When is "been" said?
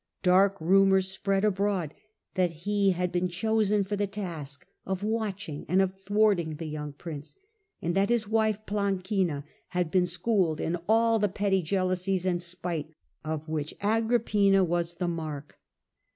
3.11-3.27, 9.91-10.07